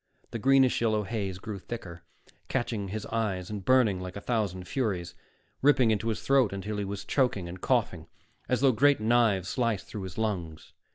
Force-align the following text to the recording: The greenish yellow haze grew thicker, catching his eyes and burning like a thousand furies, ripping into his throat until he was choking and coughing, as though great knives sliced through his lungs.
The 0.31 0.39
greenish 0.39 0.81
yellow 0.81 1.03
haze 1.03 1.37
grew 1.37 1.59
thicker, 1.59 2.01
catching 2.47 2.87
his 2.87 3.05
eyes 3.05 3.51
and 3.51 3.63
burning 3.63 3.99
like 4.01 4.15
a 4.15 4.19
thousand 4.19 4.67
furies, 4.67 5.13
ripping 5.61 5.91
into 5.91 6.07
his 6.07 6.23
throat 6.23 6.51
until 6.51 6.77
he 6.77 6.85
was 6.85 7.05
choking 7.05 7.47
and 7.47 7.61
coughing, 7.61 8.07
as 8.49 8.61
though 8.61 8.71
great 8.71 8.99
knives 8.99 9.49
sliced 9.49 9.85
through 9.85 10.01
his 10.01 10.17
lungs. 10.17 10.73